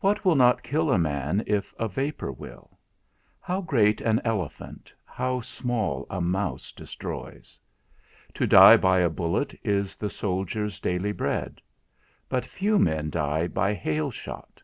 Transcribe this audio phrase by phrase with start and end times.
[0.00, 2.78] What will not kill a man if a vapour will?
[3.40, 7.58] How great an elephant, how small a mouse destroys!
[8.34, 11.62] To die by a bullet is the soldier's daily bread;
[12.28, 14.60] but few men die by hail shot.